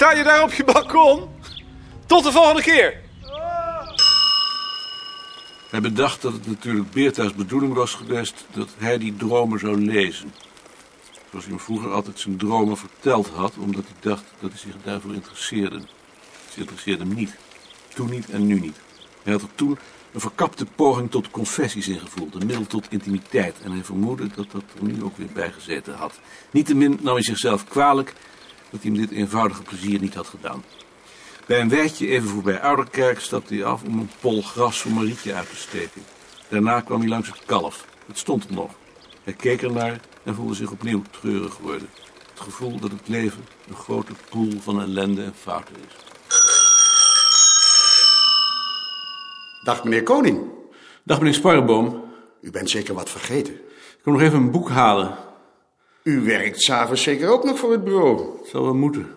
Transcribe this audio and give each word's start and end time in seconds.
sta 0.00 0.12
je 0.12 0.22
daar 0.22 0.42
op 0.42 0.52
je 0.52 0.64
balkon? 0.64 1.28
Tot 2.06 2.24
de 2.24 2.32
volgende 2.32 2.62
keer. 2.62 3.00
Hij 5.70 5.80
bedacht 5.80 6.22
dat 6.22 6.32
het 6.32 6.46
natuurlijk 6.46 6.90
Beerta's 6.90 7.34
bedoeling 7.34 7.74
was 7.74 7.94
geweest 7.94 8.46
dat 8.52 8.68
hij 8.78 8.98
die 8.98 9.16
dromen 9.16 9.58
zou 9.58 9.84
lezen. 9.84 10.32
Zoals 11.30 11.44
hij 11.44 11.54
hem 11.54 11.64
vroeger 11.64 11.92
altijd 11.92 12.18
zijn 12.18 12.36
dromen 12.36 12.76
verteld 12.76 13.28
had, 13.28 13.52
omdat 13.58 13.84
hij 13.84 13.94
dacht 14.00 14.24
dat 14.40 14.50
hij 14.50 14.58
zich 14.58 14.74
daarvoor 14.84 15.14
interesseerde. 15.14 15.80
Ze 16.52 16.60
interesseerde 16.60 17.04
hem 17.04 17.14
niet. 17.14 17.36
Toen 17.94 18.10
niet 18.10 18.30
en 18.30 18.46
nu 18.46 18.60
niet. 18.60 18.76
Hij 19.22 19.32
had 19.32 19.42
er 19.42 19.54
toen 19.54 19.78
een 20.12 20.20
verkapte 20.20 20.66
poging 20.76 21.10
tot 21.10 21.30
confessies 21.30 21.88
ingevoeld, 21.88 22.34
een 22.34 22.46
middel 22.46 22.66
tot 22.66 22.86
intimiteit. 22.90 23.56
En 23.62 23.72
hij 23.72 23.84
vermoedde 23.84 24.26
dat 24.34 24.50
dat 24.50 24.62
er 24.76 24.84
nu 24.84 25.02
ook 25.02 25.16
weer 25.16 25.32
bij 25.32 25.52
gezeten 25.52 25.94
had. 25.94 26.20
Niettemin 26.50 26.98
nam 27.02 27.14
hij 27.14 27.22
zichzelf 27.22 27.64
kwalijk 27.64 28.14
dat 28.70 28.82
hij 28.82 28.90
hem 28.90 29.00
dit 29.00 29.10
eenvoudige 29.10 29.62
plezier 29.62 30.00
niet 30.00 30.14
had 30.14 30.26
gedaan. 30.26 30.64
Bij 31.46 31.60
een 31.60 31.68
weidje 31.68 32.06
even 32.06 32.28
voorbij 32.28 32.60
Ouderkerk 32.60 33.20
stapte 33.20 33.54
hij 33.54 33.64
af 33.64 33.82
om 33.82 33.98
een 33.98 34.10
pol 34.20 34.42
gras 34.42 34.80
voor 34.80 34.90
Marietje 34.90 35.34
uit 35.34 35.48
te 35.48 35.56
steken. 35.56 36.02
Daarna 36.48 36.80
kwam 36.80 37.00
hij 37.00 37.08
langs 37.08 37.28
het 37.28 37.44
kalf. 37.46 37.86
Het 38.06 38.18
stond 38.18 38.44
er 38.48 38.54
nog. 38.54 38.70
Hij 39.24 39.32
keek 39.32 39.62
ernaar 39.62 40.00
en 40.22 40.34
voelde 40.34 40.54
zich 40.54 40.70
opnieuw 40.70 41.02
treurig 41.20 41.58
worden. 41.58 41.88
Het 42.30 42.40
gevoel 42.40 42.78
dat 42.78 42.90
het 42.90 43.08
leven 43.08 43.44
een 43.68 43.74
grote 43.74 44.12
poel 44.28 44.60
van 44.60 44.80
ellende 44.80 45.22
en 45.22 45.34
fouten 45.34 45.74
is. 45.88 45.94
Dag 49.64 49.84
meneer 49.84 50.02
Koning. 50.02 50.40
Dag 51.02 51.18
meneer 51.18 51.34
Sparreboom. 51.34 52.04
U 52.40 52.50
bent 52.50 52.70
zeker 52.70 52.94
wat 52.94 53.10
vergeten. 53.10 53.54
Ik 53.54 53.98
kom 54.02 54.12
nog 54.12 54.22
even 54.22 54.38
een 54.38 54.50
boek 54.50 54.68
halen. 54.68 55.16
U 56.02 56.20
werkt 56.20 56.62
s'avonds 56.62 57.02
zeker 57.02 57.28
ook 57.28 57.44
nog 57.44 57.58
voor 57.58 57.72
het 57.72 57.84
bureau. 57.84 58.46
Zal 58.46 58.62
wel 58.62 58.74
moeten. 58.74 59.14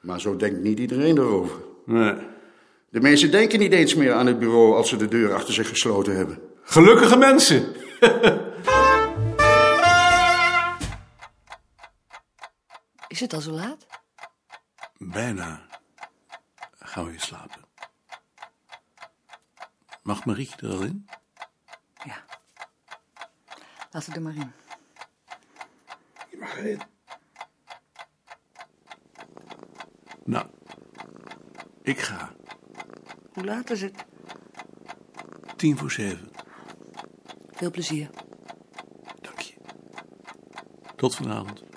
Maar 0.00 0.20
zo 0.20 0.36
denkt 0.36 0.60
niet 0.60 0.78
iedereen 0.78 1.18
erover. 1.18 1.56
Nee. 1.86 2.14
De 2.88 3.00
mensen 3.00 3.30
denken 3.30 3.58
niet 3.58 3.72
eens 3.72 3.94
meer 3.94 4.12
aan 4.12 4.26
het 4.26 4.38
bureau 4.38 4.74
als 4.76 4.88
ze 4.88 4.96
de 4.96 5.08
deur 5.08 5.34
achter 5.34 5.54
zich 5.54 5.68
gesloten 5.68 6.16
hebben. 6.16 6.38
Gelukkige 6.62 7.16
mensen. 7.16 7.74
Is 13.08 13.20
het 13.20 13.32
al 13.32 13.40
zo 13.40 13.50
laat? 13.50 13.86
Bijna 14.98 15.66
gaan 16.78 17.04
we 17.04 17.10
weer 17.10 17.20
slapen. 17.20 17.64
Mag 20.02 20.24
Marietje 20.24 20.66
er 20.66 20.72
al 20.72 20.82
in? 20.82 21.06
Ja. 22.04 22.24
Laat 23.90 24.06
het 24.06 24.16
er 24.16 24.22
maar 24.22 24.34
in. 24.34 24.52
Erin. 26.42 26.80
Nou, 30.24 30.46
ik 31.82 31.98
ga. 31.98 32.34
Hoe 33.32 33.44
laat 33.44 33.70
is 33.70 33.82
het? 33.82 34.04
Tien 35.56 35.76
voor 35.78 35.90
zeven. 35.90 36.30
Veel 37.50 37.70
plezier. 37.70 38.10
Dank 39.20 39.40
je. 39.40 39.54
Tot 40.96 41.14
vanavond. 41.14 41.71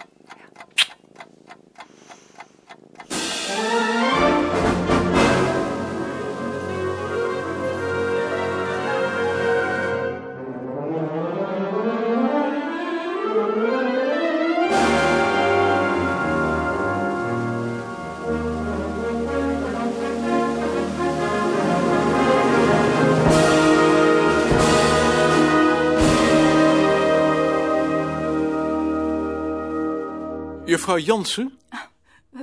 Juffrouw 30.66 30.98
Jansen? 30.98 31.58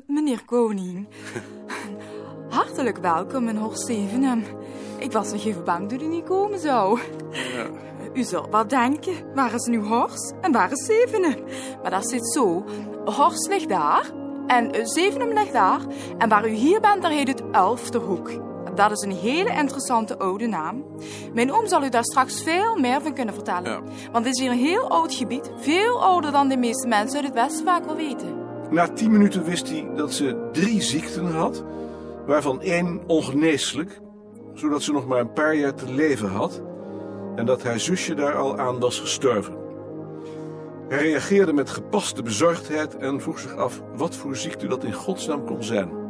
Meneer 0.07 0.45
Koning. 0.45 1.09
Hartelijk 2.49 2.99
welkom 2.99 3.49
in 3.49 3.57
Horst 3.57 3.87
Zevenum. 3.87 4.45
Ik 4.99 5.13
was 5.13 5.33
nog 5.33 5.45
even 5.45 5.65
bang 5.65 5.91
dat 5.91 6.03
u 6.03 6.07
niet 6.07 6.25
komen 6.25 6.59
zou. 6.59 7.01
U 8.15 8.23
zult 8.23 8.49
wel 8.51 8.69
denken, 8.69 9.35
waar 9.35 9.55
is 9.55 9.67
nu 9.67 9.79
Horst 9.79 10.35
en 10.41 10.53
waar 10.53 10.71
is 10.71 10.85
Zevenum? 10.85 11.45
Maar 11.83 11.91
dat 11.91 12.09
zit 12.09 12.33
zo. 12.33 12.65
Horst 13.05 13.49
ligt 13.49 13.69
daar 13.69 14.11
en 14.47 14.73
eh, 14.73 14.87
Zevenum 14.87 15.33
ligt 15.33 15.53
daar. 15.53 15.81
En 16.19 16.29
waar 16.29 16.49
u 16.49 16.53
hier 16.53 16.81
bent, 16.81 17.03
daar 17.03 17.11
heet 17.11 17.29
het 17.29 17.43
Elfterhoek. 17.53 18.52
Dat 18.75 18.91
is 18.91 19.01
een 19.01 19.13
hele 19.13 19.51
interessante 19.51 20.19
oude 20.19 20.47
naam. 20.47 20.85
Mijn 21.35 21.53
oom 21.53 21.67
zal 21.67 21.85
u 21.85 21.89
daar 21.89 22.05
straks 22.05 22.43
veel 22.43 22.77
meer 22.77 23.01
van 23.03 23.15
kunnen 23.15 23.35
vertellen. 23.35 23.71
Ja. 23.71 23.81
Want 24.13 24.25
het 24.25 24.35
is 24.35 24.41
hier 24.41 24.51
een 24.51 24.59
heel 24.59 24.89
oud 24.89 25.15
gebied. 25.15 25.51
Veel 25.57 26.03
ouder 26.03 26.33
dan 26.33 26.49
de 26.49 26.57
meeste 26.57 26.89
mensen 26.89 27.17
uit 27.17 27.25
het 27.25 27.35
Westen 27.35 27.65
vaak 27.65 27.85
wel 27.85 27.97
weten. 27.97 28.41
Na 28.71 28.89
tien 28.89 29.11
minuten 29.13 29.45
wist 29.45 29.69
hij 29.69 29.91
dat 29.97 30.13
ze 30.13 30.49
drie 30.53 30.83
ziekten 30.83 31.27
had, 31.27 31.65
waarvan 32.27 32.61
één 32.61 33.01
ongeneeslijk, 33.07 34.01
zodat 34.55 34.83
ze 34.83 34.93
nog 34.93 35.07
maar 35.07 35.21
een 35.21 35.33
paar 35.33 35.55
jaar 35.55 35.75
te 35.75 35.93
leven 35.93 36.29
had 36.29 36.63
en 37.37 37.47
dat 37.47 37.63
haar 37.63 37.81
zusje 37.81 38.15
daar 38.15 38.35
al 38.35 38.59
aan 38.59 38.79
was 38.79 39.01
gestorven. 39.01 39.55
Hij 40.89 41.03
reageerde 41.03 41.53
met 41.53 41.71
gepaste 41.71 42.23
bezorgdheid 42.23 42.97
en 42.97 43.21
vroeg 43.21 43.39
zich 43.39 43.57
af 43.57 43.83
wat 43.97 44.17
voor 44.17 44.37
ziekte 44.37 44.67
dat 44.67 44.85
in 44.85 44.93
godsnaam 44.93 45.45
kon 45.45 45.63
zijn. 45.63 46.02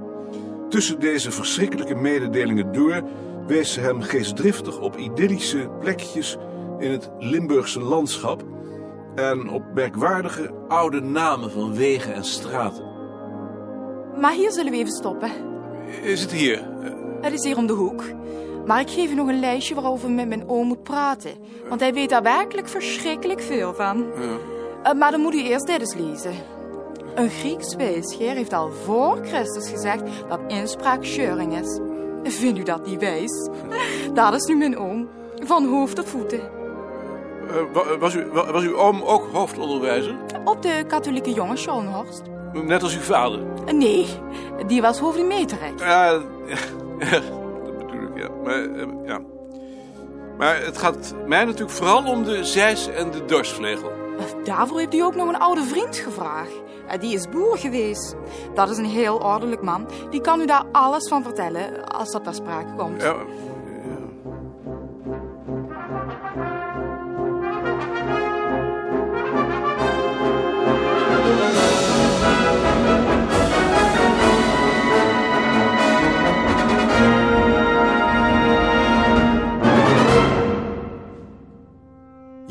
Tussen 0.73 1.01
deze 1.01 1.31
verschrikkelijke 1.31 1.95
mededelingen 1.95 2.73
door 2.73 3.03
wees 3.47 3.73
ze 3.73 3.81
hem 3.81 4.03
geestdriftig 4.03 4.81
op 4.81 4.97
idyllische 4.97 5.71
plekjes 5.81 6.37
in 6.79 6.91
het 6.91 7.11
Limburgse 7.19 7.81
landschap 7.81 8.45
en 9.15 9.49
op 9.49 9.63
merkwaardige 9.75 10.51
oude 10.69 11.01
namen 11.01 11.51
van 11.51 11.75
wegen 11.75 12.15
en 12.15 12.25
straten. 12.25 12.85
Maar 14.21 14.33
hier 14.33 14.53
zullen 14.53 14.73
we 14.73 14.79
even 14.79 14.93
stoppen. 14.93 15.31
Is 16.03 16.21
het 16.21 16.33
hier? 16.33 16.69
Het 17.21 17.33
is 17.33 17.45
hier 17.45 17.57
om 17.57 17.67
de 17.67 17.73
hoek. 17.73 18.05
Maar 18.67 18.81
ik 18.81 18.91
geef 18.91 19.11
u 19.11 19.15
nog 19.15 19.29
een 19.29 19.41
lijstje 19.41 19.75
waarover 19.75 20.09
u 20.09 20.13
met 20.13 20.29
mijn 20.29 20.49
oom 20.49 20.67
moet 20.67 20.83
praten. 20.83 21.33
Want 21.69 21.81
hij 21.81 21.95
weet 21.95 22.11
daar 22.11 22.23
werkelijk 22.23 22.69
verschrikkelijk 22.69 23.41
veel 23.41 23.75
van. 23.75 24.07
Eh, 24.83 24.93
maar 24.93 25.11
dan 25.11 25.21
moet 25.21 25.35
u 25.35 25.43
eerst 25.43 25.67
dit 25.67 25.81
eens 25.81 25.95
lezen. 25.95 26.35
Een 27.15 27.31
Grieks 27.31 27.75
wijsgeer 27.77 28.35
heeft 28.35 28.53
al 28.53 28.71
voor 28.71 29.19
Christus 29.23 29.69
gezegd 29.71 30.03
dat 30.29 30.41
inspraak 30.47 31.05
scheuring 31.05 31.59
is. 31.59 31.79
Vindt 32.23 32.59
u 32.59 32.63
dat 32.63 32.87
niet 32.87 33.01
wijs? 33.01 33.49
Dat 34.15 34.35
is 34.35 34.45
nu 34.47 34.57
mijn 34.57 34.79
oom. 34.79 35.09
Van 35.45 35.67
hoofd 35.67 35.97
tot 35.97 36.09
voeten. 36.09 36.41
Eh, 36.41 37.55
wa- 37.73 37.99
was, 37.99 38.15
u, 38.15 38.27
wa- 38.33 38.53
was 38.53 38.63
uw 38.65 38.77
oom 38.77 39.03
ook 39.03 39.27
hoofdonderwijzer? 39.33 40.17
Op 40.45 40.63
de 40.63 40.85
katholieke 40.87 41.33
jongen 41.33 41.59
Schoonhorst. 41.59 42.23
Net 42.53 42.83
als 42.83 42.95
uw 42.95 43.01
vader? 43.01 43.41
Nee, 43.75 44.07
die 44.67 44.83
was 44.83 44.99
hoofdmeterrek. 44.99 45.79
Ja, 45.79 46.11
ja, 46.99 47.21
dat 47.65 47.79
bedoel 47.79 48.03
ik, 48.03 48.23
ja. 48.23 48.29
Maar, 48.45 48.55
eh, 48.65 48.87
ja. 49.05 49.21
Maar 50.39 50.65
het 50.65 50.79
gaat 50.79 51.15
mij 51.27 51.45
natuurlijk 51.45 51.71
vooral 51.77 52.05
om 52.05 52.25
de 52.25 52.45
zeis 52.45 52.89
en 52.89 53.11
de 53.11 53.25
dorsvlegel. 53.25 53.91
Daarvoor 54.45 54.79
heeft 54.79 54.93
hij 54.93 55.05
ook 55.05 55.15
nog 55.15 55.29
een 55.29 55.39
oude 55.39 55.63
vriend 55.63 55.97
gevraagd. 55.97 56.53
Eh, 56.89 57.01
Die 57.01 57.15
is 57.15 57.29
boer 57.29 57.59
geweest. 57.59 58.15
Dat 58.55 58.71
is 58.71 58.77
een 58.77 58.85
heel 58.85 59.17
ordelijk 59.19 59.63
man. 59.63 59.89
Die 60.11 60.21
kan 60.21 60.41
u 60.41 60.47
daar 60.47 60.65
alles 60.73 61.09
van 61.09 61.23
vertellen 61.23 61.89
als 61.89 62.13
dat 62.13 62.25
ter 62.25 62.35
sprake 62.35 62.75
komt. 62.77 63.03
Ja, 63.03 63.15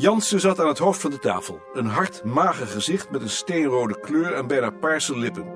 Jansen 0.02 0.40
zat 0.40 0.60
aan 0.60 0.68
het 0.68 0.78
hoofd 0.78 1.00
van 1.00 1.10
de 1.10 1.18
tafel. 1.18 1.60
Een 1.72 1.86
hard, 1.86 2.24
mager 2.24 2.66
gezicht 2.66 3.10
met 3.10 3.22
een 3.22 3.30
steenrode 3.30 4.00
kleur 4.00 4.32
en 4.32 4.46
bijna 4.46 4.70
paarse 4.70 5.18
lippen. 5.18 5.46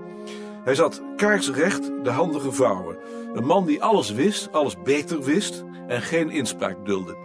Hij 0.64 0.74
zat 0.74 1.02
kaarsrecht, 1.16 1.90
de 2.02 2.10
handen 2.10 2.40
gevouwen. 2.40 2.98
Een 3.34 3.44
man 3.44 3.66
die 3.66 3.82
alles 3.82 4.10
wist, 4.10 4.52
alles 4.52 4.82
beter 4.82 5.22
wist 5.22 5.64
en 5.86 6.02
geen 6.02 6.30
inspraak 6.30 6.86
dulde. 6.86 7.16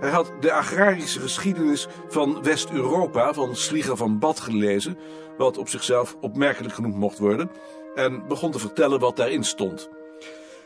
Hij 0.00 0.10
had 0.10 0.32
de 0.40 0.52
agrarische 0.52 1.20
geschiedenis 1.20 1.86
van 2.08 2.42
West-Europa 2.42 3.32
van 3.32 3.56
Slieger 3.56 3.96
van 3.96 4.18
Bad 4.18 4.40
gelezen, 4.40 4.98
wat 5.36 5.58
op 5.58 5.68
zichzelf 5.68 6.16
opmerkelijk 6.20 6.74
genoemd 6.74 6.96
mocht 6.96 7.18
worden, 7.18 7.50
en 7.94 8.26
begon 8.28 8.50
te 8.50 8.58
vertellen 8.58 9.00
wat 9.00 9.16
daarin 9.16 9.44
stond. 9.44 9.88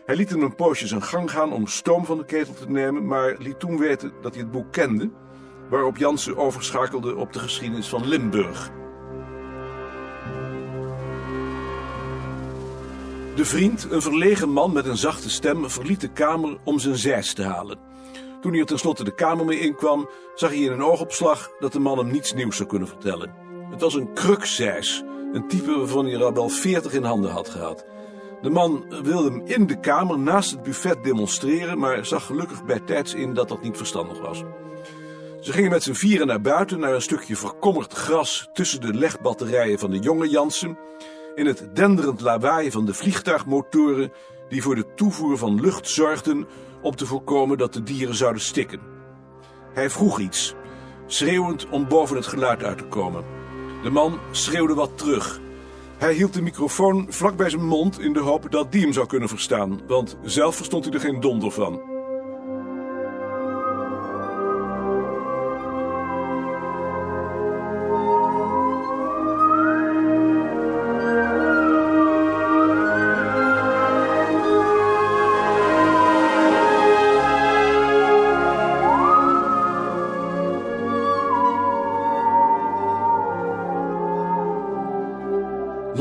Hij 0.05 0.17
liet 0.17 0.31
hem 0.31 0.43
een 0.43 0.55
poosje 0.55 0.87
zijn 0.87 1.03
gang 1.03 1.31
gaan 1.31 1.53
om 1.53 1.67
stoom 1.67 2.05
van 2.05 2.19
de 2.19 2.25
ketel 2.25 2.55
te 2.55 2.71
nemen, 2.71 3.07
maar 3.07 3.37
liet 3.39 3.61
toen 3.61 3.79
weten 3.79 4.13
dat 4.21 4.35
hij 4.35 4.43
het 4.43 4.53
boek 4.53 4.73
kende, 4.73 5.11
waarop 5.73 5.97
Jansen 5.97 6.37
overschakelde 6.37 7.17
op 7.17 7.33
de 7.33 7.39
geschiedenis 7.39 7.89
van 7.89 8.09
Limburg. 8.09 8.71
De 13.35 13.45
vriend, 13.45 13.87
een 13.91 14.03
verlegen 14.03 14.51
man 14.51 14.73
met 14.73 14.87
een 14.87 14.97
zachte 14.97 15.31
stem, 15.31 15.71
verliet 15.71 16.01
de 16.01 16.09
kamer 16.09 16.57
om 16.65 16.79
zijn 16.79 16.97
zeis 16.97 17.35
te 17.35 17.43
halen. 17.43 17.79
Toen 18.41 18.51
hij 18.51 18.61
er 18.61 18.67
tenslotte 18.67 19.05
de 19.05 19.15
kamer 19.15 19.45
mee 19.45 19.61
inkwam, 19.61 20.09
zag 20.35 20.51
hij 20.51 20.59
in 20.59 20.73
een 20.73 20.83
oogopslag 20.83 21.51
dat 21.59 21.73
de 21.73 21.79
man 21.79 21.99
hem 21.99 22.11
niets 22.11 22.35
nieuws 22.35 22.57
zou 22.57 22.69
kunnen 22.69 22.89
vertellen. 22.89 23.35
Het 23.71 23.81
was 23.81 23.95
een 23.95 24.13
krukzeis, 24.13 25.03
een 25.33 25.49
type 25.49 25.79
waarvan 25.79 26.05
hij 26.05 26.15
er 26.15 26.25
al 26.25 26.33
wel 26.33 26.49
veertig 26.49 26.93
in 26.93 27.05
handen 27.05 27.31
had 27.31 27.49
gehad. 27.49 27.87
De 28.43 28.51
man 28.51 28.85
wilde 29.03 29.31
hem 29.31 29.43
in 29.45 29.67
de 29.67 29.81
kamer 29.81 30.19
naast 30.19 30.51
het 30.51 30.63
buffet 30.63 31.05
demonstreren, 31.05 31.79
maar 31.79 32.07
zag 32.07 32.27
gelukkig 32.27 32.65
bij 32.65 32.81
tijds 32.81 33.15
in 33.15 33.35
dat 33.35 33.49
dat 33.49 33.63
niet 33.63 33.77
verstandig 33.77 34.21
was. 34.21 34.45
Ze 35.43 35.53
gingen 35.53 35.71
met 35.71 35.83
z'n 35.83 35.93
vieren 35.93 36.27
naar 36.27 36.41
buiten, 36.41 36.81
naar 36.81 36.95
een 36.95 37.03
stukje 37.03 37.37
verkommerd 37.37 37.93
gras 37.93 38.49
tussen 38.53 38.81
de 38.81 38.95
legbatterijen 38.95 39.79
van 39.79 39.91
de 39.91 39.99
jonge 39.99 40.29
Jansen, 40.29 40.79
in 41.35 41.47
het 41.47 41.69
denderend 41.73 42.21
lawaai 42.21 42.71
van 42.71 42.87
de 42.87 42.95
vliegtuigmotoren 42.95 44.13
die 44.49 44.63
voor 44.63 44.75
de 44.75 44.95
toevoer 44.95 45.39
van 45.39 45.61
lucht 45.61 45.89
zorgden 45.89 46.47
om 46.83 46.97
te 46.97 47.07
voorkomen 47.07 47.59
dat 47.59 47.73
de 47.73 47.83
dieren 47.83 48.15
zouden 48.15 48.43
stikken. 48.43 48.81
Hij 49.73 49.91
vroeg 49.91 50.19
iets, 50.19 50.55
schreeuwend 51.07 51.69
om 51.69 51.89
boven 51.89 52.17
het 52.17 52.27
geluid 52.27 52.63
uit 52.63 52.79
te 52.79 52.85
komen. 52.85 53.25
De 53.83 53.91
man 53.91 54.19
schreeuwde 54.31 54.75
wat 54.75 54.99
terug. 54.99 55.41
Hij 55.99 56.15
hield 56.15 56.35
de 56.35 56.43
microfoon 56.43 57.07
vlak 57.09 57.37
bij 57.37 57.51
zijn 57.51 57.67
mond 57.67 58.01
in 58.01 58.13
de 58.13 58.21
hoop 58.21 58.51
dat 58.51 58.73
die 58.73 58.83
hem 58.83 58.93
zou 58.93 59.07
kunnen 59.07 59.29
verstaan, 59.29 59.81
want 59.87 60.17
zelf 60.23 60.57
verstond 60.57 60.85
hij 60.85 60.95
er 60.95 61.01
geen 61.01 61.21
donder 61.21 61.51
van. 61.51 61.92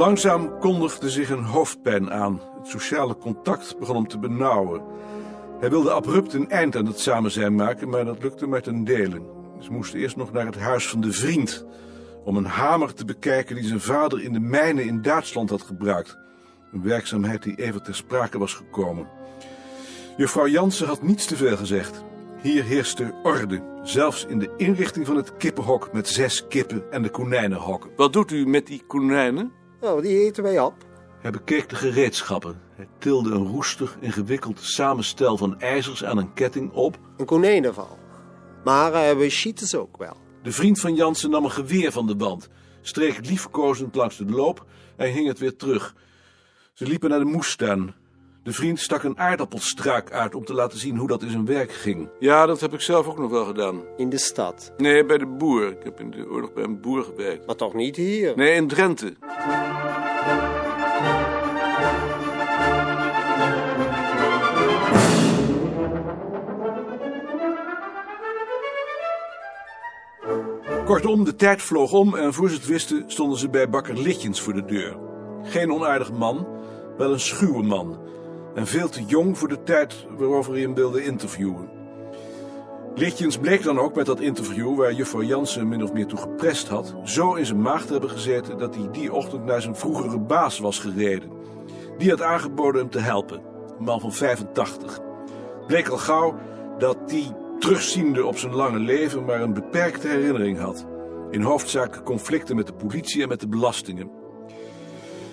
Langzaam 0.02 0.60
kondigde 0.60 1.10
zich 1.10 1.30
een 1.30 1.44
hoofdpijn 1.44 2.12
aan. 2.12 2.42
Het 2.58 2.68
sociale 2.68 3.18
contact 3.18 3.80
begon 3.80 3.96
hem 3.96 4.08
te 4.08 4.20
benauwen. 4.20 4.82
Hij 5.60 5.70
wilde 5.70 5.92
abrupt 5.92 6.34
een 6.34 6.50
eind 6.50 6.76
aan 6.76 6.86
het 6.86 7.00
samen 7.00 7.32
zijn 7.32 7.56
maken, 7.56 7.90
maar 7.90 8.06
dat 8.06 8.24
lukte 8.24 8.48
maar 8.48 8.62
ten 8.62 8.84
dele. 8.84 9.22
Ze 9.60 9.72
moesten 9.72 10.00
eerst 10.00 10.16
nog 10.16 10.32
naar 10.32 10.46
het 10.46 10.58
huis 10.58 10.88
van 10.88 11.02
de 11.02 11.12
vriend... 11.12 11.66
om 12.24 12.38
een 12.38 12.46
hamer 12.46 12.94
te 12.94 13.06
bekijken 13.06 13.56
die 13.56 13.66
zijn 13.66 13.82
vader 13.82 14.24
in 14.24 14.34
de 14.34 14.40
mijnen 14.40 14.86
in 14.86 15.02
Duitsland 15.02 15.50
had 15.50 15.62
gebruikt. 15.62 16.18
Een 16.72 16.84
werkzaamheid 16.84 17.44
die 17.44 17.56
even 17.56 17.84
ter 17.84 17.96
sprake 17.96 18.38
was 18.38 18.54
gekomen. 18.54 19.08
Juffrouw 20.18 20.48
Jansen 20.48 20.88
had 20.88 21.02
niets 21.02 21.26
te 21.26 21.36
veel 21.36 21.58
gezegd. 21.58 22.04
Hier 22.42 22.64
heerste 22.64 23.14
orde, 23.24 23.64
zelfs 23.84 24.26
in 24.26 24.40
de 24.40 24.54
inrichting 24.58 25.06
van 25.06 25.16
het 25.16 25.38
kippenhok... 25.38 25.94
met 25.94 26.08
zes 26.08 26.48
kippen 26.48 26.84
en 26.92 27.02
de 27.02 27.10
konijnenhokken. 27.10 27.92
Wat 27.96 28.14
doet 28.14 28.32
u 28.32 28.48
met 28.48 28.68
die 28.68 28.84
konijnen? 28.88 29.61
Nou, 29.82 30.02
die 30.02 30.26
eten 30.26 30.44
wij 30.44 30.60
op. 30.60 30.74
Hij 31.22 31.32
bekeek 31.32 31.70
de 31.70 31.76
gereedschappen. 31.76 32.62
Hij 32.76 32.88
tilde 32.98 33.32
een 33.32 33.48
roestig, 33.48 33.98
ingewikkeld 34.00 34.60
samenstel 34.60 35.38
van 35.38 35.60
ijzers 35.60 36.04
aan 36.04 36.18
een 36.18 36.34
ketting 36.34 36.72
op. 36.72 37.00
Een 37.18 37.26
konijnenval. 37.26 37.98
Maar 38.64 38.94
uh, 38.94 39.18
we 39.18 39.30
schieten 39.30 39.68
ze 39.68 39.80
ook 39.80 39.98
wel. 39.98 40.18
De 40.44 40.52
vriend 40.52 40.80
van 40.80 40.96
Jansen 40.96 41.30
nam 41.30 41.44
een 41.44 41.52
geweer 41.52 41.92
van 41.92 42.08
de 42.08 42.16
band, 42.16 42.50
streek 42.82 43.26
liefkozend 43.26 43.96
langs 43.96 44.18
de 44.18 44.26
loop 44.26 44.66
en 44.96 45.12
hing 45.12 45.28
het 45.28 45.40
weer 45.40 45.56
terug. 45.56 45.96
Ze 46.74 46.86
liepen 46.86 47.10
naar 47.10 47.20
de 47.20 47.26
moestuin. 47.26 47.94
De 48.44 48.54
vriend 48.54 48.80
stak 48.80 49.04
een 49.04 49.20
aardappelstruik 49.20 50.12
uit 50.12 50.36
om 50.36 50.46
te 50.46 50.54
laten 50.54 50.80
zien 50.80 50.98
hoe 50.98 51.08
dat 51.08 51.22
in 51.22 51.30
zijn 51.30 51.46
werk 51.46 51.72
ging. 51.72 52.10
Ja, 52.20 52.46
dat 52.46 52.62
heb 52.62 52.74
ik 52.74 52.82
zelf 52.82 53.08
ook 53.08 53.18
nog 53.18 53.32
wel 53.32 53.46
gedaan. 53.46 53.82
In 53.98 54.10
de 54.10 54.18
stad. 54.18 54.74
Nee, 54.78 55.06
bij 55.06 55.18
de 55.18 55.26
boer. 55.26 55.68
Ik 55.68 55.84
heb 55.84 56.00
in 56.00 56.12
de 56.12 56.30
oorlog 56.30 56.54
bij 56.54 56.64
een 56.64 56.82
boer 56.82 57.04
gewerkt. 57.04 57.46
Maar 57.46 57.56
toch 57.56 57.74
niet 57.74 57.96
hier? 57.96 58.36
Nee, 58.36 58.54
in 58.54 58.68
Drenthe. 58.68 59.14
Kortom, 70.86 71.24
de 71.24 71.36
tijd 71.36 71.62
vloog 71.62 71.92
om 71.92 72.16
en 72.16 72.34
voor 72.34 72.50
ze 72.50 72.56
het 72.56 72.66
wisten 72.66 73.04
stonden 73.08 73.38
ze 73.38 73.50
bij 73.50 73.70
bakker 73.70 73.98
Litjens 73.98 74.42
voor 74.42 74.54
de 74.54 74.66
deur. 74.66 74.98
Geen 75.44 75.74
onaardig 75.74 76.12
man, 76.12 76.48
wel 76.98 77.12
een 77.12 77.20
schuwe 77.20 77.64
man. 77.64 78.10
En 78.56 78.68
veel 78.68 78.90
te 78.90 79.04
jong 79.06 79.38
voor 79.38 79.48
de 79.48 79.64
tijd 79.64 80.06
waarover 80.18 80.54
hij 80.54 80.62
hem 80.62 80.74
wilde 80.74 81.04
interviewen. 81.04 81.70
Litjens 82.96 83.38
bleek 83.38 83.64
dan 83.64 83.80
ook 83.80 83.96
met 83.96 84.06
dat 84.06 84.20
interview, 84.20 84.76
waar 84.76 84.94
juffrouw 84.94 85.24
Jansen 85.24 85.68
min 85.68 85.84
of 85.84 85.94
meer 85.94 86.06
toe 86.06 86.20
geprest 86.20 86.68
had, 86.68 86.96
zo 87.04 87.34
in 87.34 87.46
zijn 87.46 87.62
maag 87.62 87.86
te 87.86 87.92
hebben 87.92 88.10
gezeten 88.10 88.58
dat 88.58 88.76
hij 88.76 88.88
die 88.92 89.14
ochtend 89.14 89.46
naar 89.46 89.62
zijn 89.62 89.76
vroegere 89.76 90.20
baas 90.20 90.60
was 90.60 90.80
gereden. 90.80 91.32
Die 91.98 92.10
had 92.10 92.22
aangeboden 92.22 92.82
hem 92.82 92.90
te 92.90 93.00
helpen, 93.00 93.42
een 93.78 93.84
man 93.84 94.00
van 94.00 94.14
85. 94.14 95.00
Bleek 95.68 95.88
al 95.88 95.98
gauw 95.98 96.36
dat 96.78 97.10
die 97.10 97.32
terugziende 97.60 98.26
op 98.26 98.38
zijn 98.38 98.56
lange 98.56 98.80
leven 98.80 99.26
maar 99.26 99.42
een 99.42 99.54
beperkte 99.54 100.08
herinnering 100.08 100.60
had. 100.60 100.86
In 101.30 101.42
hoofdzaak 101.42 102.04
conflicten 102.04 102.56
met 102.56 102.68
de 102.68 102.74
politie 102.74 103.22
en 103.22 103.28
met 103.28 103.40
de 103.40 103.48
belastingen. 103.48 104.21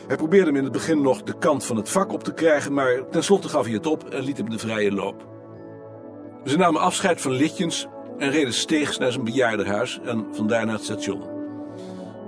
Hij 0.09 0.17
probeerde 0.17 0.47
hem 0.47 0.57
in 0.57 0.65
het 0.65 0.73
begin 0.73 1.03
nog 1.03 1.23
de 1.23 1.39
kant 1.39 1.65
van 1.65 1.77
het 1.77 1.89
vak 1.89 2.13
op 2.13 2.25
te 2.25 2.35
krijgen, 2.35 2.73
maar 2.73 3.09
tenslotte 3.11 3.49
gaf 3.49 3.65
hij 3.65 3.75
het 3.75 3.87
op 3.87 4.09
en 4.09 4.23
liet 4.23 4.37
hem 4.37 4.51
de 4.51 4.59
vrije 4.59 4.93
loop. 4.93 5.27
Ze 6.45 6.57
namen 6.57 6.81
afscheid 6.81 7.21
van 7.21 7.33
Litjens 7.33 7.87
en 8.19 8.31
reden 8.31 8.53
steegs 8.53 8.99
naar 8.99 9.13
zijn 9.13 9.25
bejaardenhuis 9.25 10.01
en 10.05 10.27
vandaar 10.33 10.65
naar 10.67 10.75
het 10.75 10.85
station. 10.85 11.23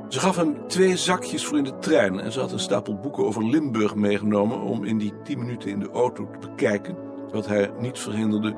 Ze 0.08 0.20
gaf 0.20 0.36
hem 0.36 0.68
twee 0.68 0.96
zakjes 0.96 1.44
voor 1.44 1.58
in 1.58 1.64
de 1.64 1.78
trein 1.78 2.20
en 2.20 2.32
ze 2.32 2.40
had 2.40 2.52
een 2.52 2.58
stapel 2.58 2.98
boeken 2.98 3.24
over 3.24 3.44
Limburg 3.44 3.94
meegenomen 3.94 4.60
om 4.60 4.84
in 4.84 4.98
die 4.98 5.14
tien 5.24 5.38
minuten 5.38 5.70
in 5.70 5.80
de 5.80 5.90
auto 5.90 6.30
te 6.30 6.48
bekijken, 6.48 6.96
wat 7.30 7.46
hij 7.46 7.70
niet 7.78 7.98
verhinderde 7.98 8.54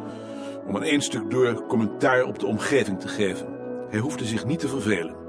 om 0.66 0.76
aan 0.76 0.82
één 0.82 1.00
stuk 1.00 1.30
door 1.30 1.66
commentaar 1.66 2.24
op 2.24 2.38
de 2.38 2.46
omgeving 2.46 3.00
te 3.00 3.08
geven. 3.08 3.46
Hij 3.88 4.00
hoefde 4.00 4.24
zich 4.24 4.44
niet 4.44 4.58
te 4.58 4.68
vervelen. 4.68 5.21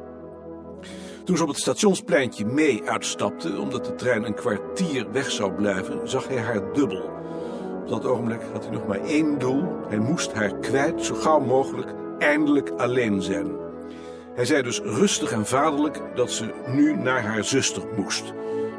Toen 1.23 1.37
ze 1.37 1.43
op 1.43 1.49
het 1.49 1.57
stationspleintje 1.57 2.45
mee 2.45 2.81
uitstapte, 2.85 3.59
omdat 3.59 3.85
de 3.85 3.95
trein 3.95 4.23
een 4.23 4.33
kwartier 4.33 5.11
weg 5.11 5.31
zou 5.31 5.51
blijven, 5.51 6.09
zag 6.09 6.27
hij 6.27 6.37
haar 6.37 6.73
dubbel. 6.73 7.11
Op 7.81 7.87
dat 7.87 8.05
ogenblik 8.05 8.41
had 8.53 8.63
hij 8.63 8.73
nog 8.73 8.87
maar 8.87 9.01
één 9.01 9.39
doel. 9.39 9.63
Hij 9.87 9.97
moest 9.97 10.33
haar 10.33 10.55
kwijt, 10.55 11.03
zo 11.03 11.15
gauw 11.15 11.39
mogelijk, 11.39 11.93
eindelijk 12.19 12.69
alleen 12.69 13.21
zijn. 13.21 13.51
Hij 14.35 14.45
zei 14.45 14.61
dus 14.61 14.79
rustig 14.79 15.31
en 15.31 15.45
vaderlijk 15.45 16.01
dat 16.15 16.31
ze 16.31 16.53
nu 16.67 16.95
naar 16.95 17.23
haar 17.23 17.43
zuster 17.43 17.83
moest. 17.97 18.33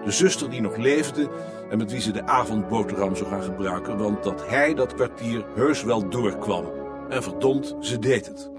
De 0.05 0.11
zuster 0.11 0.51
die 0.51 0.61
nog 0.61 0.77
leefde 0.77 1.29
en 1.71 1.79
met 1.79 1.93
wie 1.93 2.01
ze 2.01 2.13
de 2.13 2.27
avondboterham 2.27 3.17
zou 3.17 3.31
gaan 3.31 3.43
gebruiken, 3.43 3.99
want 3.99 4.23
dat 4.23 4.49
hij 4.49 4.75
dat 4.75 4.95
kwartier 4.95 5.45
heus 5.55 5.83
wel 5.83 6.09
doorkwam. 6.09 6.65
En 7.09 7.23
verdomd, 7.23 7.77
ze 7.81 7.99
deed 7.99 8.27
het. 8.27 8.51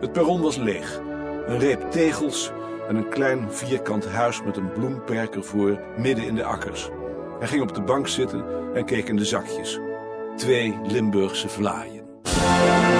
Het 0.00 0.12
perron 0.12 0.40
was 0.40 0.56
leeg. 0.56 1.00
Een 1.46 1.58
reep 1.58 1.90
tegels 1.90 2.52
en 2.90 2.96
een 2.96 3.08
klein 3.08 3.52
vierkant 3.52 4.06
huis 4.06 4.42
met 4.42 4.56
een 4.56 4.72
bloemperk 4.72 5.34
ervoor 5.34 5.80
midden 5.96 6.24
in 6.24 6.34
de 6.34 6.44
akkers. 6.44 6.88
Hij 7.38 7.48
ging 7.48 7.62
op 7.62 7.74
de 7.74 7.82
bank 7.82 8.08
zitten 8.08 8.44
en 8.74 8.84
keek 8.84 9.08
in 9.08 9.16
de 9.16 9.24
zakjes. 9.24 9.78
Twee 10.36 10.78
Limburgse 10.86 11.48
vlaaien. 11.48 12.99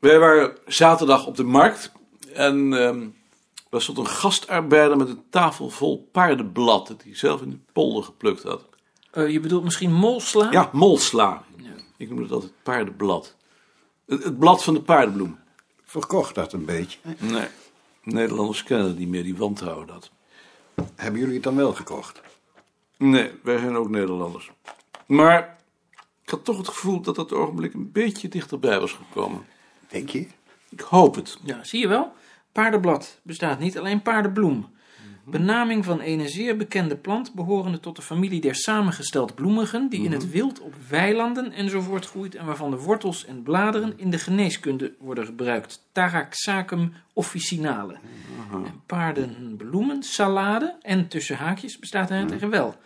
Wij 0.00 0.18
waren 0.18 0.56
zaterdag 0.66 1.26
op 1.26 1.36
de 1.36 1.44
markt 1.44 1.92
en 2.34 2.72
ehm 2.72 3.08
er 3.70 3.82
stond 3.82 3.98
een 3.98 4.06
gastarbeider 4.06 4.96
met 4.96 5.08
een 5.08 5.22
tafel 5.30 5.70
vol 5.70 6.08
paardenblad 6.12 6.86
dat 6.86 7.02
hij 7.02 7.16
zelf 7.16 7.42
in 7.42 7.50
de 7.50 7.58
polder 7.72 8.04
geplukt 8.04 8.42
had. 8.42 8.64
Eh, 9.10 9.28
je 9.28 9.40
bedoelt 9.40 9.64
misschien 9.64 9.92
molsla? 9.92 10.50
Ja, 10.50 10.70
molsla. 10.72 11.44
Ik 11.96 12.08
noem 12.08 12.22
het 12.22 12.32
altijd 12.32 12.52
paardenblad. 12.62 13.36
Het, 14.06 14.24
het 14.24 14.38
blad 14.38 14.64
van 14.64 14.74
de 14.74 14.82
paardenbloem. 14.82 15.38
Verkocht 15.84 16.34
dat 16.34 16.52
een 16.52 16.64
beetje. 16.64 16.98
Nee, 17.18 17.48
Nederlanders 18.02 18.62
kennen 18.62 18.86
het 18.86 18.98
niet 18.98 19.08
meer, 19.08 19.22
die 19.22 19.36
wantrouwen 19.36 19.86
dat. 19.86 20.10
Hebben 20.94 21.20
jullie 21.20 21.34
het 21.34 21.44
dan 21.44 21.56
wel 21.56 21.72
gekocht? 21.72 22.20
Nee, 22.96 23.30
wij 23.42 23.58
zijn 23.58 23.76
ook 23.76 23.88
Nederlanders. 23.88 24.50
Maar 25.06 25.58
ik 26.22 26.30
had 26.30 26.44
toch 26.44 26.56
het 26.56 26.68
gevoel 26.68 27.00
dat 27.00 27.14
dat 27.14 27.32
ogenblik 27.32 27.74
een 27.74 27.92
beetje 27.92 28.28
dichterbij 28.28 28.80
was 28.80 28.92
gekomen. 28.92 29.46
Denk 29.90 30.08
je? 30.08 30.26
Ik 30.68 30.80
hoop 30.80 31.14
het. 31.14 31.38
Ja, 31.44 31.64
zie 31.64 31.80
je 31.80 31.88
wel? 31.88 32.12
Paardenblad 32.52 33.20
bestaat 33.22 33.58
niet, 33.58 33.78
alleen 33.78 34.02
paardenbloem. 34.02 34.68
Benaming 35.24 35.84
van 35.84 36.00
een 36.02 36.28
zeer 36.28 36.56
bekende 36.56 36.96
plant 36.96 37.34
behorende 37.34 37.80
tot 37.80 37.96
de 37.96 38.02
familie 38.02 38.40
der 38.40 38.54
samengesteld 38.54 39.34
bloemigen, 39.34 39.88
die 39.88 40.04
in 40.04 40.12
het 40.12 40.30
wild 40.30 40.60
op 40.60 40.74
weilanden 40.88 41.52
enzovoort 41.52 42.06
groeit 42.06 42.34
en 42.34 42.46
waarvan 42.46 42.70
de 42.70 42.76
wortels 42.76 43.24
en 43.24 43.42
bladeren 43.42 43.92
in 43.96 44.10
de 44.10 44.18
geneeskunde 44.18 44.94
worden 44.98 45.26
gebruikt. 45.26 45.82
Taraxacum 45.92 46.92
officinale. 47.12 47.96
En 48.52 48.82
paardenbloemen, 48.86 50.02
salade 50.02 50.76
en 50.82 51.08
tussen 51.08 51.36
haakjes 51.36 51.78
bestaat 51.78 52.10
er 52.10 52.26
tegen 52.26 52.50
wel. 52.50 52.76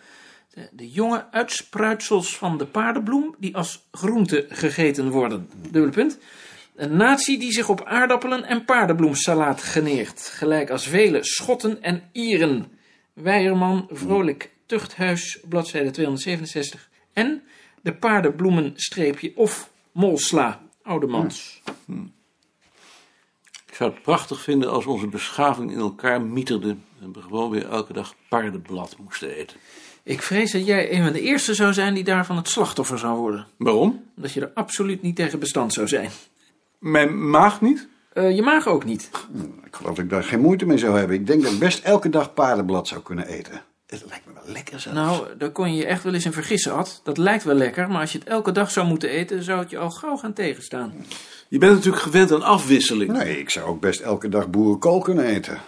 De, 0.54 0.68
de 0.72 0.90
jonge 0.90 1.24
uitspruitsels 1.30 2.36
van 2.36 2.58
de 2.58 2.66
paardenbloem 2.66 3.34
die 3.38 3.56
als 3.56 3.86
groente 3.92 4.46
gegeten 4.48 5.10
worden. 5.10 5.48
Dubbele 5.62 5.92
punt. 5.92 6.18
Een 6.74 6.96
natie 6.96 7.38
die 7.38 7.52
zich 7.52 7.68
op 7.68 7.84
aardappelen 7.84 8.44
en 8.44 8.64
paardenbloemsalaat 8.64 9.62
geneert, 9.62 10.20
gelijk 10.20 10.70
als 10.70 10.86
vele 10.86 11.24
Schotten 11.24 11.82
en 11.82 12.02
Ieren. 12.12 12.78
Weierman, 13.12 13.88
Vrolijk, 13.90 14.50
Tuchthuis, 14.66 15.40
bladzijde 15.48 15.90
267. 15.90 16.90
En 17.12 17.42
de 17.82 17.94
paardenbloemenstreepje 17.94 19.32
of 19.36 19.70
molsla, 19.92 20.62
Oudemans. 20.82 21.62
Ik 23.66 23.74
zou 23.74 23.92
het 23.92 24.02
prachtig 24.02 24.40
vinden 24.40 24.70
als 24.70 24.86
onze 24.86 25.06
beschaving 25.06 25.72
in 25.72 25.78
elkaar 25.78 26.22
mieterde 26.22 26.76
en 27.00 27.12
we 27.12 27.22
gewoon 27.22 27.50
weer 27.50 27.68
elke 27.68 27.92
dag 27.92 28.14
paardenblad 28.28 28.96
moesten 28.98 29.28
eten. 29.28 29.56
Ik 30.02 30.22
vrees 30.22 30.52
dat 30.52 30.66
jij 30.66 30.92
een 30.92 31.02
van 31.02 31.12
de 31.12 31.20
eerste 31.20 31.54
zou 31.54 31.72
zijn 31.72 31.94
die 31.94 32.04
daarvan 32.04 32.36
het 32.36 32.48
slachtoffer 32.48 32.98
zou 32.98 33.18
worden. 33.18 33.46
Waarom? 33.56 34.04
Dat 34.16 34.32
je 34.32 34.40
er 34.40 34.50
absoluut 34.54 35.02
niet 35.02 35.16
tegen 35.16 35.38
bestand 35.38 35.72
zou 35.72 35.88
zijn. 35.88 36.10
Mijn 36.84 37.30
maag 37.30 37.60
niet? 37.60 37.88
Eh, 38.12 38.36
je 38.36 38.42
maag 38.42 38.66
ook 38.66 38.84
niet. 38.84 39.10
Ik 39.64 39.76
geloof 39.76 39.94
dat 39.94 40.04
ik 40.04 40.10
daar 40.10 40.24
geen 40.24 40.40
moeite 40.40 40.66
mee 40.66 40.78
zou 40.78 40.98
hebben. 40.98 41.16
Ik 41.16 41.26
denk 41.26 41.42
dat 41.42 41.52
ik 41.52 41.58
best 41.58 41.84
elke 41.84 42.08
dag 42.08 42.34
paardenblad 42.34 42.88
zou 42.88 43.02
kunnen 43.02 43.26
eten. 43.26 43.62
Het 43.86 44.04
lijkt 44.08 44.26
me 44.26 44.32
wel 44.34 44.52
lekker 44.52 44.80
zelfs. 44.80 44.98
Nou, 44.98 45.26
daar 45.38 45.50
kon 45.50 45.72
je 45.72 45.76
je 45.76 45.86
echt 45.86 46.02
wel 46.02 46.14
eens 46.14 46.24
in 46.24 46.32
vergissen, 46.32 46.74
Ad. 46.74 47.00
Dat 47.04 47.18
lijkt 47.18 47.44
wel 47.44 47.54
lekker, 47.54 47.88
maar 47.88 48.00
als 48.00 48.12
je 48.12 48.18
het 48.18 48.28
elke 48.28 48.52
dag 48.52 48.70
zou 48.70 48.86
moeten 48.86 49.08
eten, 49.08 49.42
zou 49.42 49.60
het 49.60 49.70
je 49.70 49.78
al 49.78 49.90
gauw 49.90 50.16
gaan 50.16 50.32
tegenstaan. 50.32 50.92
Je 51.48 51.58
bent 51.58 51.72
natuurlijk 51.72 52.02
gewend 52.02 52.32
aan 52.32 52.42
afwisseling. 52.42 53.12
Nee, 53.12 53.38
ik 53.38 53.50
zou 53.50 53.66
ook 53.66 53.80
best 53.80 54.00
elke 54.00 54.28
dag 54.28 54.50
boerenkool 54.50 55.00
kunnen 55.00 55.24
eten. 55.24 55.60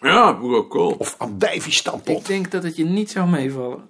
Ja, 0.00 0.38
boerenkool. 0.38 0.94
Of 0.98 1.14
andijvie-stampot. 1.18 2.18
Ik 2.18 2.26
denk 2.26 2.50
dat 2.50 2.62
het 2.62 2.76
je 2.76 2.84
niet 2.84 3.10
zou 3.10 3.28
meevallen. 3.28 3.88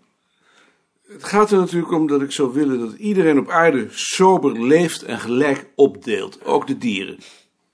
Het 1.09 1.25
gaat 1.25 1.51
er 1.51 1.59
natuurlijk 1.59 1.93
om 1.93 2.07
dat 2.07 2.23
ik 2.23 2.33
zou 2.33 2.53
willen 2.53 2.79
dat 2.79 2.93
iedereen 2.93 3.39
op 3.39 3.49
aarde 3.49 3.87
sober 3.91 4.63
leeft 4.63 5.03
en 5.03 5.19
gelijk 5.19 5.71
opdeelt. 5.75 6.45
Ook 6.45 6.67
de 6.67 6.79
dieren. 6.79 7.19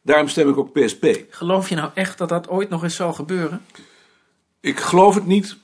Daarom 0.03 0.29
stem 0.29 0.49
ik 0.49 0.57
ook 0.57 0.73
PSP. 0.73 1.07
Geloof 1.31 1.69
je 1.69 1.75
nou 1.75 1.91
echt 1.95 2.19
dat 2.19 2.29
dat 2.29 2.49
ooit 2.49 2.69
nog 2.69 2.83
eens 2.83 2.97
zal 2.97 3.13
gebeuren? 3.13 3.63
Ik 4.61 4.81
geloof 4.81 5.15
het 5.15 5.27
niet. 5.27 5.57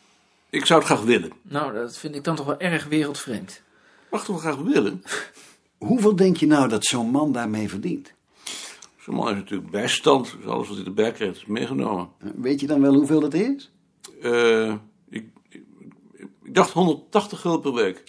Ik 0.51 0.67
zou 0.67 0.79
het 0.79 0.89
graag 0.89 1.03
willen. 1.03 1.33
Nou, 1.43 1.73
dat 1.73 1.99
vind 1.99 2.15
ik 2.15 2.25
dan 2.25 2.37
toch 2.37 2.47
wel 2.47 2.59
erg 2.59 2.85
wereldvreemd. 2.87 3.63
Mag 4.11 4.25
toch 4.25 4.43
wel 4.43 4.53
graag 4.53 4.73
willen? 4.73 5.03
Hoeveel 5.79 6.17
denk 6.17 6.37
je 6.37 6.47
nou 6.47 6.69
dat 6.69 6.85
zo'n 6.85 7.11
man 7.11 7.33
daarmee 7.33 7.69
verdient? 7.69 8.13
Zo'n 8.99 9.15
man 9.15 9.27
heeft 9.27 9.39
natuurlijk 9.39 9.71
bijstand. 9.71 10.37
Dus 10.37 10.51
alles 10.51 10.69
wat 10.69 10.77
hij 10.77 10.87
erbij 10.87 11.13
krijgt 11.13 11.37
is 11.37 11.47
meegenomen. 11.47 12.09
Weet 12.35 12.61
je 12.61 12.67
dan 12.67 12.81
wel 12.81 12.95
hoeveel 12.95 13.21
dat 13.21 13.35
is? 13.35 13.71
Eh, 14.23 14.75
ik, 15.09 15.25
ik, 15.43 15.46
ik 16.47 16.55
dacht 16.55 16.71
180 16.73 17.41
gulden 17.41 17.61
per 17.61 17.83
week. 17.83 18.03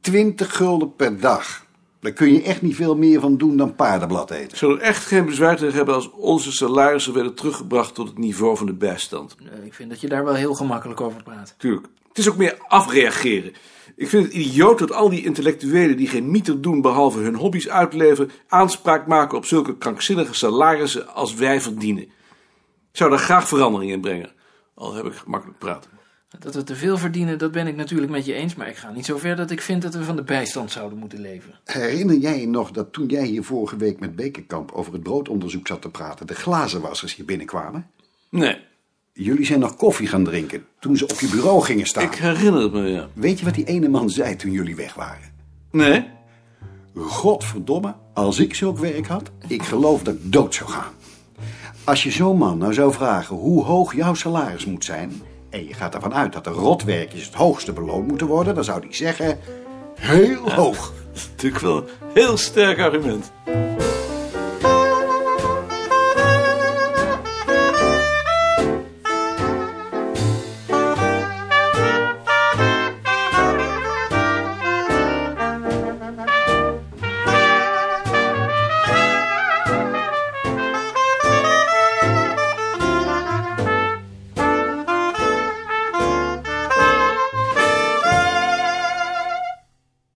20 0.00 0.56
gulden 0.56 0.96
per 0.96 1.20
dag. 1.20 1.64
Daar 2.00 2.12
kun 2.12 2.32
je 2.32 2.42
echt 2.42 2.62
niet 2.62 2.74
veel 2.74 2.96
meer 2.96 3.20
van 3.20 3.36
doen 3.36 3.56
dan 3.56 3.74
paardenblad 3.74 4.30
eten. 4.30 4.48
Ik 4.48 4.56
zou 4.56 4.72
er 4.74 4.80
echt 4.80 5.04
geen 5.06 5.24
bezwaar 5.24 5.56
tegen 5.56 5.76
hebben 5.76 5.94
als 5.94 6.10
onze 6.10 6.52
salarissen 6.52 7.14
werden 7.14 7.34
teruggebracht 7.34 7.94
tot 7.94 8.08
het 8.08 8.18
niveau 8.18 8.56
van 8.56 8.66
de 8.66 8.72
bijstand. 8.74 9.36
Eh, 9.38 9.64
Ik 9.64 9.74
vind 9.74 9.90
dat 9.90 10.00
je 10.00 10.08
daar 10.08 10.24
wel 10.24 10.34
heel 10.34 10.54
gemakkelijk 10.54 11.00
over 11.00 11.22
praat. 11.22 11.54
Tuurlijk. 11.58 11.86
Het 12.08 12.18
is 12.18 12.28
ook 12.28 12.36
meer 12.36 12.58
afreageren. 12.68 13.52
Ik 13.96 14.08
vind 14.08 14.24
het 14.24 14.32
idioot 14.34 14.78
dat 14.78 14.92
al 14.92 15.08
die 15.08 15.24
intellectuelen 15.24 15.96
die 15.96 16.08
geen 16.08 16.30
mieter 16.30 16.60
doen 16.60 16.80
behalve 16.80 17.18
hun 17.18 17.34
hobby's 17.34 17.68
uitleven, 17.68 18.30
aanspraak 18.48 19.06
maken 19.06 19.36
op 19.38 19.44
zulke 19.44 19.76
krankzinnige 19.76 20.34
salarissen 20.34 21.14
als 21.14 21.34
wij 21.34 21.60
verdienen. 21.60 22.02
Ik 22.02 22.96
zou 22.96 23.10
daar 23.10 23.18
graag 23.18 23.48
verandering 23.48 23.92
in 23.92 24.00
brengen. 24.00 24.32
Al 24.74 24.94
heb 24.94 25.04
ik 25.04 25.14
gemakkelijk 25.14 25.58
praten. 25.58 25.90
Dat 26.38 26.54
we 26.54 26.62
te 26.62 26.76
veel 26.76 26.98
verdienen, 26.98 27.38
dat 27.38 27.52
ben 27.52 27.66
ik 27.66 27.76
natuurlijk 27.76 28.10
met 28.10 28.24
je 28.24 28.32
eens, 28.32 28.54
maar 28.54 28.68
ik 28.68 28.76
ga 28.76 28.90
niet 28.90 29.04
zo 29.04 29.18
ver 29.18 29.36
dat 29.36 29.50
ik 29.50 29.60
vind 29.60 29.82
dat 29.82 29.94
we 29.94 30.04
van 30.04 30.16
de 30.16 30.22
bijstand 30.22 30.70
zouden 30.70 30.98
moeten 30.98 31.20
leven. 31.20 31.54
Herinner 31.64 32.16
jij 32.16 32.40
je 32.40 32.48
nog 32.48 32.70
dat 32.70 32.92
toen 32.92 33.06
jij 33.06 33.26
hier 33.26 33.44
vorige 33.44 33.76
week 33.76 34.00
met 34.00 34.16
Bekenkamp 34.16 34.72
over 34.72 34.92
het 34.92 35.02
broodonderzoek 35.02 35.66
zat 35.66 35.82
te 35.82 35.90
praten, 35.90 36.26
de 36.26 36.34
glazenwassers 36.34 37.14
hier 37.14 37.24
binnenkwamen? 37.24 37.86
Nee, 38.28 38.58
Jullie 39.12 39.44
zijn 39.44 39.60
nog 39.60 39.76
koffie 39.76 40.06
gaan 40.06 40.24
drinken 40.24 40.64
toen 40.78 40.96
ze 40.96 41.04
op 41.08 41.20
je 41.20 41.28
bureau 41.28 41.62
gingen 41.62 41.86
staan. 41.86 42.04
ik 42.04 42.14
herinner 42.14 42.62
het 42.62 42.72
me, 42.72 42.88
ja. 42.88 43.08
Weet 43.12 43.38
je 43.38 43.44
wat 43.44 43.54
die 43.54 43.64
ene 43.64 43.88
man 43.88 44.10
zei 44.10 44.36
toen 44.36 44.50
jullie 44.50 44.76
weg 44.76 44.94
waren? 44.94 45.32
Nee? 45.70 46.08
Godverdomme, 46.94 47.94
als 48.14 48.38
ik 48.38 48.54
zulk 48.54 48.78
werk 48.78 49.06
had, 49.06 49.30
ik 49.46 49.62
geloof 49.62 50.02
dat 50.02 50.14
ik 50.14 50.32
dood 50.32 50.54
zou 50.54 50.70
gaan. 50.70 50.92
Als 51.84 52.02
je 52.02 52.10
zo'n 52.10 52.38
man 52.38 52.58
nou 52.58 52.72
zou 52.72 52.92
vragen 52.92 53.36
hoe 53.36 53.64
hoog 53.64 53.94
jouw 53.94 54.14
salaris 54.14 54.64
moet 54.64 54.84
zijn... 54.84 55.22
en 55.50 55.66
je 55.66 55.74
gaat 55.74 55.94
ervan 55.94 56.14
uit 56.14 56.32
dat 56.32 56.44
de 56.44 56.50
rotwerkjes 56.50 57.24
het 57.24 57.34
hoogste 57.34 57.72
beloond 57.72 58.06
moeten 58.06 58.26
worden... 58.26 58.54
dan 58.54 58.64
zou 58.64 58.80
hij 58.80 58.94
zeggen, 58.94 59.38
heel 59.94 60.52
hoog. 60.52 60.92
Natuurlijk 61.30 61.62
wel 61.62 61.76
een 61.76 61.88
heel 62.14 62.36
sterk 62.36 62.78
argument. 62.78 63.32